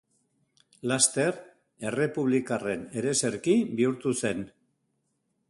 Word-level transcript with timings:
Laster 0.91 1.37
errepublikarren 1.89 2.89
ereserki 3.03 3.57
bihurtu 3.81 4.17
zen. 4.25 4.43